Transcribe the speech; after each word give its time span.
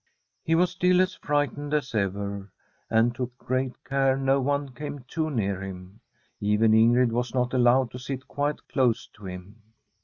He 0.43 0.55
was 0.55 0.71
still 0.71 0.99
as 0.99 1.13
frightened 1.13 1.75
as 1.75 1.93
ever, 1.93 2.51
and 2.89 3.13
took 3.13 3.37
great 3.37 3.83
care 3.83 4.17
no 4.17 4.41
one 4.41 4.69
came 4.73 5.05
too 5.07 5.29
near 5.29 5.61
him. 5.61 5.99
Even 6.39 6.71
Ingrid 6.73 7.11
was 7.11 7.35
not 7.35 7.53
allowed 7.53 7.91
to 7.91 7.99
sit 7.99 8.27
quite 8.27 8.67
close 8.67 9.05
to 9.13 9.27
him. 9.27 9.61